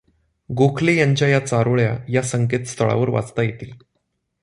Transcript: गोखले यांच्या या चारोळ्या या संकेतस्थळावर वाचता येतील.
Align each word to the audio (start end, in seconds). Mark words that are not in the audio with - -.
गोखले 0.49 0.95
यांच्या 0.95 1.27
या 1.27 1.45
चारोळ्या 1.45 1.97
या 2.09 2.21
संकेतस्थळावर 2.21 3.09
वाचता 3.09 3.41
येतील. 3.41 3.71